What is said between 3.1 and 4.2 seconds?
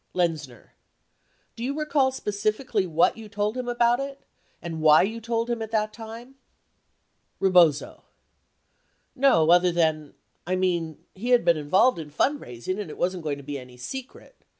you told him about it?